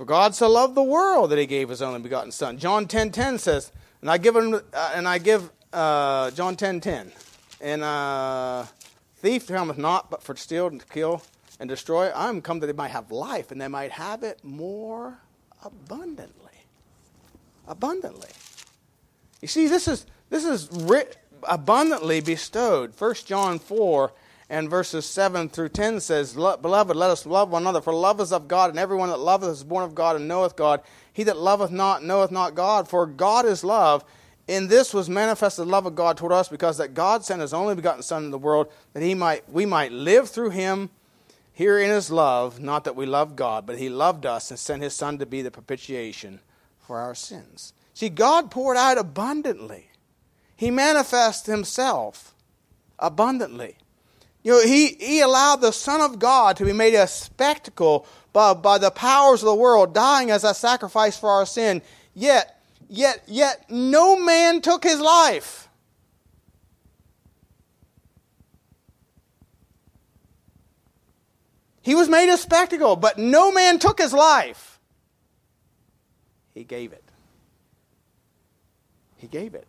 [0.02, 2.58] For God so loved the world that he gave his only begotten Son.
[2.58, 3.72] John 10.10 10 says,
[4.02, 7.12] and I give him, uh, and I give uh, John 10.10, 10,
[7.62, 8.66] and uh,
[9.18, 11.22] thief cometh not but for to steal and to kill
[11.60, 12.08] and destroy.
[12.08, 15.20] I am come that they might have life, and they might have it more
[15.64, 16.66] abundantly.
[17.68, 18.32] Abundantly.
[19.40, 20.68] You see, this is this is
[21.44, 23.00] abundantly bestowed.
[23.00, 24.12] 1 John 4
[24.52, 28.34] and verses 7 through 10 says, Beloved, let us love one another, for love is
[28.34, 30.82] of God, and everyone that loveth is born of God and knoweth God.
[31.14, 34.04] He that loveth not knoweth not God, for God is love.
[34.50, 37.54] In this was manifested the love of God toward us, because that God sent his
[37.54, 40.90] only begotten Son in the world, that he might we might live through him
[41.54, 44.84] here in his love, not that we love God, but he loved us and sent
[44.84, 46.42] his Son to be the propitiation
[46.78, 47.72] for our sins.
[47.94, 49.92] See, God poured out abundantly.
[50.58, 52.36] He manifests himself
[53.00, 53.78] abundantly.
[54.44, 58.54] You know, he, he allowed the Son of God to be made a spectacle by,
[58.54, 61.82] by the powers of the world, dying as a sacrifice for our sin.
[62.16, 65.70] Yet, yet, yet, no man took his life.
[71.84, 74.80] He was made a spectacle, but no man took his life.
[76.54, 77.04] He gave it.
[79.18, 79.68] He gave it.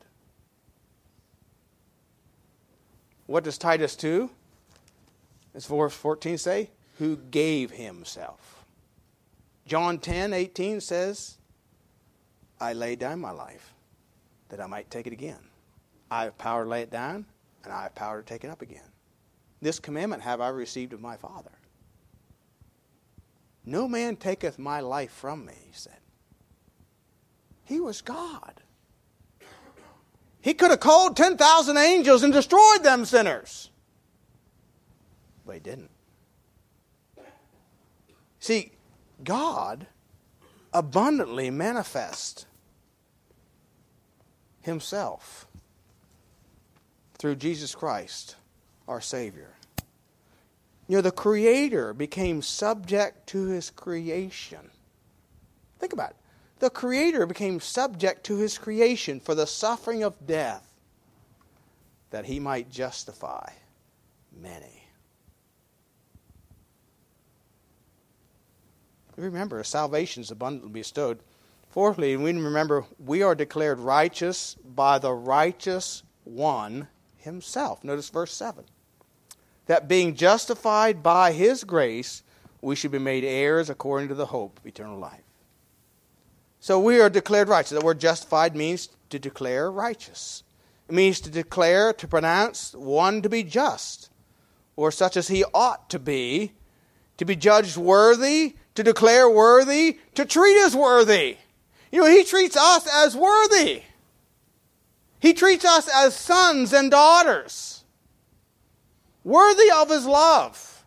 [3.26, 4.30] What does Titus 2?
[5.54, 8.64] As verse 14 say, who gave himself.
[9.66, 11.38] John 10, 18 says,
[12.60, 13.74] I lay down my life
[14.48, 15.38] that I might take it again.
[16.10, 17.26] I have power to lay it down.
[17.64, 18.82] and I have power to take it up again.
[19.60, 21.52] This commandment have I received of my Father.
[23.64, 25.98] No man taketh my life from me, he said.
[27.64, 28.60] He was God.
[30.40, 33.70] He could have called 10,000 angels and destroyed them sinners.
[35.52, 35.90] He didn't.
[38.40, 38.72] See,
[39.22, 39.86] God
[40.72, 42.46] abundantly manifests
[44.62, 45.46] himself
[47.18, 48.36] through Jesus Christ,
[48.88, 49.50] our Savior.
[50.88, 54.70] You know, the Creator became subject to His creation.
[55.78, 56.16] Think about it.
[56.58, 60.68] The Creator became subject to His creation for the suffering of death
[62.10, 63.50] that He might justify
[64.36, 64.81] many.
[69.16, 71.20] Remember, salvation is abundantly bestowed.
[71.68, 77.82] Fourthly, we remember we are declared righteous by the righteous one himself.
[77.84, 78.64] Notice verse 7.
[79.66, 82.22] That being justified by his grace,
[82.60, 85.24] we should be made heirs according to the hope of eternal life.
[86.60, 87.78] So we are declared righteous.
[87.78, 90.44] The word justified means to declare righteous.
[90.88, 94.10] It means to declare, to pronounce one to be just,
[94.76, 96.52] or such as he ought to be,
[97.16, 101.36] to be judged worthy, to declare worthy, to treat as worthy.
[101.90, 103.82] You know, he treats us as worthy.
[105.20, 107.84] He treats us as sons and daughters,
[109.22, 110.84] worthy of his love.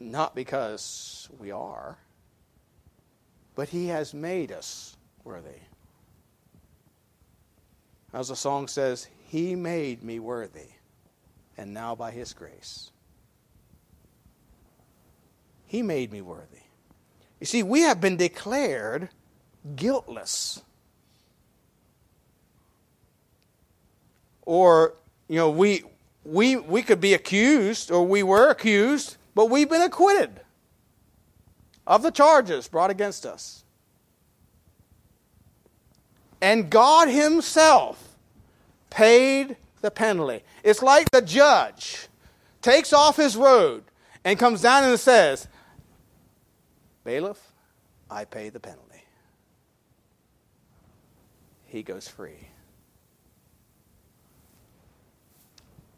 [0.00, 1.98] Not because we are,
[3.54, 5.60] but he has made us worthy.
[8.12, 10.68] As the song says, He made me worthy,
[11.58, 12.90] and now by His grace.
[15.66, 16.62] He made me worthy.
[17.40, 19.10] You see, we have been declared
[19.76, 20.62] guiltless.
[24.46, 24.94] Or,
[25.28, 25.82] you know, we,
[26.24, 30.40] we, we could be accused, or we were accused, but we've been acquitted
[31.86, 33.64] of the charges brought against us.
[36.40, 38.16] And God Himself
[38.90, 40.42] paid the penalty.
[40.62, 42.08] It's like the judge
[42.62, 43.84] takes off his robe
[44.24, 45.48] and comes down and says,
[47.04, 47.40] Bailiff,
[48.10, 48.84] I pay the penalty.
[51.66, 52.48] He goes free.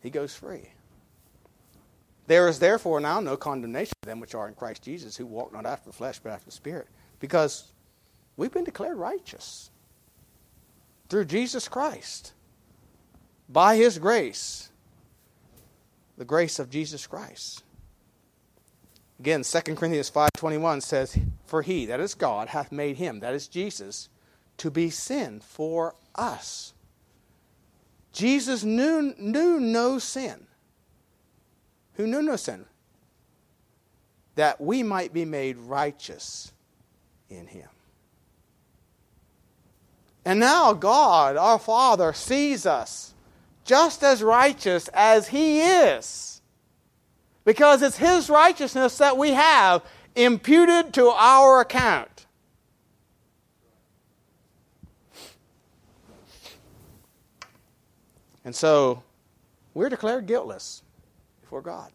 [0.03, 0.71] He goes free.
[2.27, 5.53] There is therefore now no condemnation to them which are in Christ Jesus, who walk
[5.53, 6.87] not after the flesh, but after the Spirit,
[7.19, 7.73] because
[8.37, 9.71] we've been declared righteous
[11.09, 12.33] through Jesus Christ
[13.53, 14.71] by His grace,
[16.17, 17.63] the grace of Jesus Christ.
[19.21, 23.49] Again, 2 Corinthians 5.21 says, For he, that is God, hath made him, that is
[23.49, 24.09] Jesus,
[24.57, 26.73] to be sin for us.
[28.15, 30.47] Jesus knew, knew no sin.
[31.95, 32.65] Who knew no sin?
[34.37, 36.53] That we might be made righteous
[37.29, 37.69] in him.
[40.25, 43.10] And now God, our Father, sees us
[43.71, 46.43] just as righteous as he is
[47.45, 49.85] because it's His righteousness that we have
[50.17, 52.27] imputed to our account.
[58.45, 59.05] And so
[59.73, 60.83] we're declared guiltless
[61.41, 61.93] before God.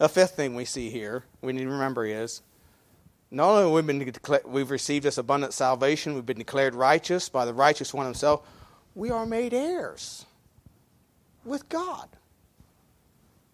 [0.00, 2.42] A fifth thing we see here, we need to remember is
[3.30, 4.12] not only have we been
[4.46, 8.44] we've received this abundant salvation, we've been declared righteous by the righteous one himself,
[9.00, 10.26] we are made heirs
[11.42, 12.06] with God.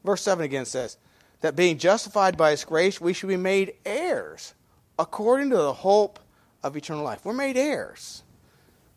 [0.05, 0.97] Verse 7 again says,
[1.41, 4.55] that being justified by his grace, we should be made heirs
[4.99, 6.19] according to the hope
[6.65, 7.25] of eternal life.
[7.25, 8.25] We're made heirs.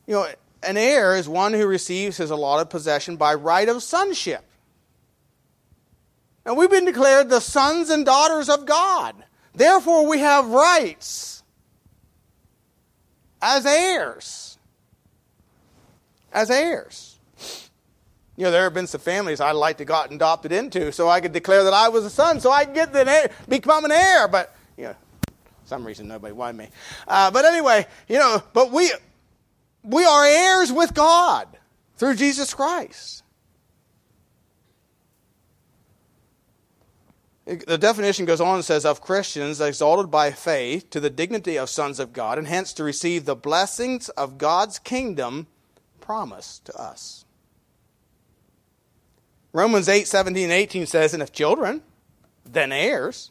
[0.07, 0.27] You know,
[0.63, 4.43] an heir is one who receives his allotted possession by right of sonship.
[6.47, 9.13] And we've been declared the sons and daughters of God.
[9.53, 11.43] Therefore, we have rights
[13.39, 14.48] as heirs.
[16.31, 17.17] As heirs.
[18.35, 21.19] You know, there have been some families I'd like to got adopted into so I
[21.19, 24.27] could declare that I was a son so I could get the become an heir.
[24.27, 24.95] But, you know,
[25.65, 26.69] some reason nobody wanted me.
[27.07, 28.91] Uh, but anyway, you know, but we,
[29.83, 31.47] we are heirs with God
[31.97, 33.23] through Jesus Christ.
[37.45, 41.67] The definition goes on and says, of Christians exalted by faith to the dignity of
[41.67, 45.47] sons of God, and hence to receive the blessings of God's kingdom
[46.09, 47.23] promised to us.
[49.53, 51.83] Romans 8, 17, and 18 says, And if children,
[52.43, 53.29] then heirs,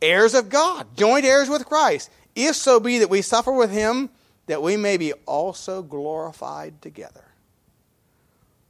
[0.00, 4.08] heirs of God, joint heirs with Christ, if so be that we suffer with him,
[4.46, 7.24] that we may be also glorified together.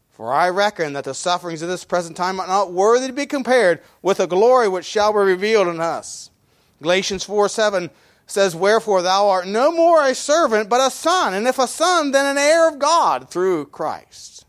[0.08, 3.26] For I reckon that the sufferings of this present time are not worthy to be
[3.26, 6.30] compared with the glory which shall be revealed in us.
[6.80, 7.90] Galatians 4 7
[8.26, 12.12] says, Wherefore thou art no more a servant, but a son, and if a son,
[12.12, 14.46] then an heir of God through Christ.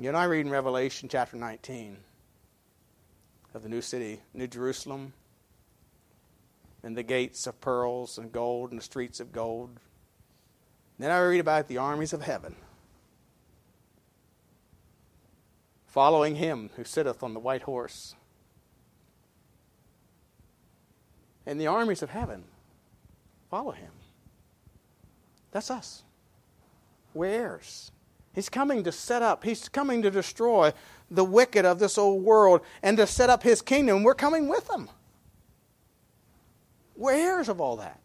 [0.00, 1.96] You and I read in Revelation chapter 19
[3.54, 5.12] of the new city, New Jerusalem,
[6.84, 9.80] and the gates of pearls and gold and the streets of gold.
[11.00, 12.54] Then I read about the armies of heaven
[15.88, 18.14] following him who sitteth on the white horse.
[21.46, 22.44] And the armies of heaven
[23.50, 23.90] follow him.
[25.50, 26.02] That's us.
[27.14, 27.90] We're heirs.
[28.34, 30.72] He's coming to set up, he's coming to destroy
[31.10, 34.02] the wicked of this old world and to set up his kingdom.
[34.04, 34.88] We're coming with him.
[36.94, 37.98] We're heirs of all that.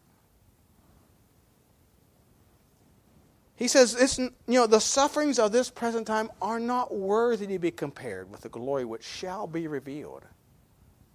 [3.56, 7.58] He says, it's, you know, the sufferings of this present time are not worthy to
[7.58, 10.24] be compared with the glory which shall be revealed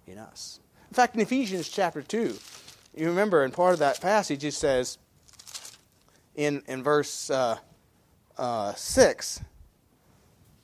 [0.06, 0.60] in us.
[0.88, 2.36] In fact, in Ephesians chapter 2,
[2.96, 4.96] you remember in part of that passage, it says
[6.34, 7.58] in, in verse uh,
[8.38, 9.42] uh, 6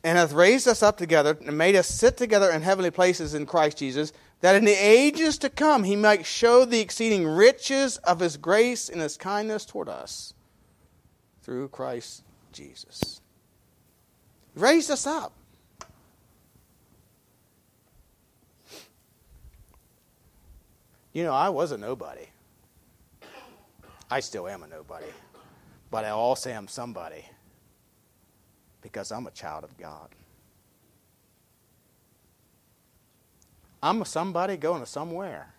[0.03, 3.45] and hath raised us up together and made us sit together in heavenly places in
[3.45, 8.21] Christ Jesus, that in the ages to come he might show the exceeding riches of
[8.21, 10.33] his grace and his kindness toward us
[11.47, 13.21] through Christ Jesus.
[14.57, 15.33] Raised us up.
[21.13, 22.27] You know, I was a nobody.
[24.11, 25.07] I still am a nobody.
[25.89, 27.25] But I also am somebody
[28.83, 30.09] because I'm a child of God.
[33.81, 35.55] I'm a somebody going to somewhere.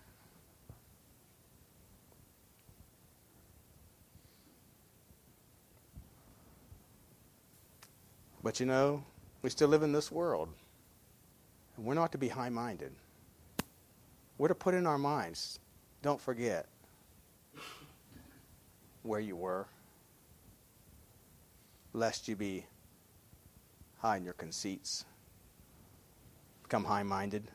[8.47, 9.03] But you know,
[9.41, 10.47] we still live in this world.
[11.75, 12.93] And we're not to be high minded.
[14.37, 15.59] We're to put in our minds
[16.01, 16.65] don't forget
[19.03, 19.67] where you were,
[21.91, 22.65] lest you be
[23.97, 25.03] high in your conceits,
[26.63, 27.51] become high minded.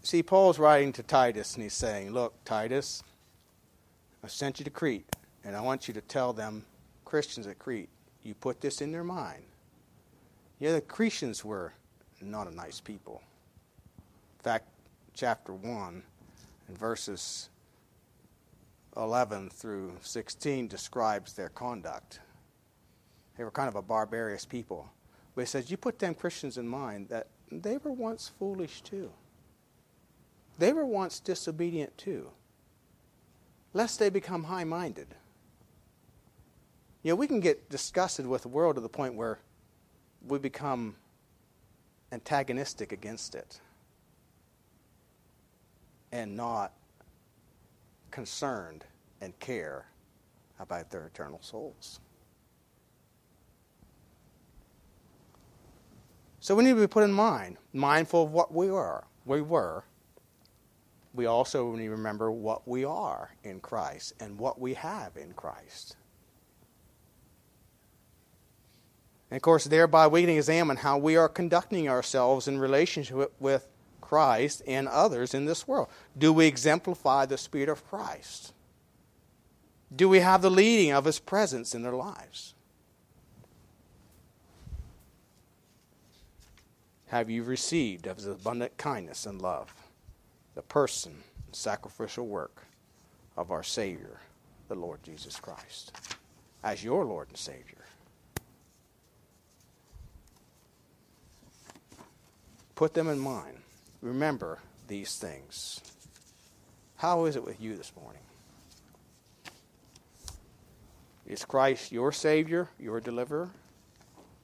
[0.00, 3.02] See, Paul's writing to Titus and he's saying, Look, Titus,
[4.22, 5.08] I sent you to Crete,
[5.42, 6.64] and I want you to tell them,
[7.04, 7.88] Christians at Crete,
[8.26, 9.44] you put this in their mind.
[10.58, 11.72] Yeah, the Cretians were
[12.20, 13.22] not a nice people.
[14.38, 14.68] In fact,
[15.14, 16.02] chapter 1
[16.68, 17.50] and verses
[18.96, 22.20] 11 through 16 describes their conduct.
[23.36, 24.90] They were kind of a barbarous people.
[25.34, 29.10] But it says, You put them Christians in mind that they were once foolish too.
[30.58, 32.30] They were once disobedient too,
[33.74, 35.08] lest they become high minded.
[37.06, 39.38] You know, we can get disgusted with the world to the point where
[40.26, 40.96] we become
[42.10, 43.60] antagonistic against it
[46.10, 46.72] and not
[48.10, 48.84] concerned
[49.20, 49.86] and care
[50.58, 52.00] about their eternal souls.
[56.40, 59.84] So we need to be put in mind, mindful of what we are, we were.
[61.14, 65.34] We also need to remember what we are in Christ and what we have in
[65.34, 65.94] Christ.
[69.36, 73.68] And of course, thereby we can examine how we are conducting ourselves in relationship with
[74.00, 75.88] Christ and others in this world.
[76.16, 78.54] Do we exemplify the Spirit of Christ?
[79.94, 82.54] Do we have the leading of His presence in their lives?
[87.08, 89.70] Have you received of His abundant kindness and love,
[90.54, 91.12] the person,
[91.44, 92.64] and sacrificial work
[93.36, 94.18] of our Savior,
[94.68, 95.94] the Lord Jesus Christ,
[96.64, 97.75] as your Lord and Savior?
[102.76, 103.56] Put them in mind.
[104.02, 105.80] Remember these things.
[106.96, 108.20] How is it with you this morning?
[111.26, 113.50] Is Christ your Savior, your deliverer?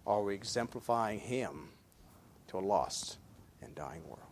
[0.07, 1.69] Are we exemplifying Him
[2.49, 3.19] to a lost
[3.63, 4.32] and dying world?